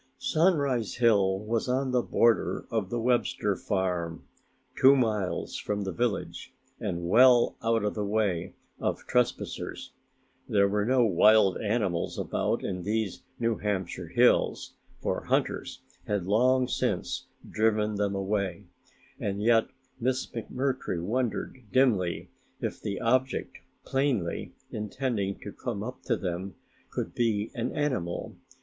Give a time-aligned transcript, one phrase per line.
[0.17, 4.25] Sunrise Hill was on the border of the Webster farm,
[4.75, 9.93] two miles from the village and well out of the way of trespassers.
[10.49, 16.67] There were no wild animals about in these New Hampshire hills, for hunters had long
[16.67, 18.65] since driven them away,
[19.19, 19.67] and yet
[19.99, 26.55] Miss McMurtry wondered dimly if the object plainly intending to come up to them
[26.89, 28.35] could be an animal.